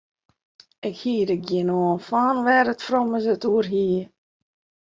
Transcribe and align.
Ik 0.87 0.95
hie 1.01 1.23
der 1.29 1.41
gjin 1.47 1.69
aan 1.79 1.99
fan 2.09 2.37
wêr't 2.45 2.71
it 2.73 2.85
frommes 2.87 3.25
it 3.33 3.47
oer 3.51 3.65
hie. 3.73 4.01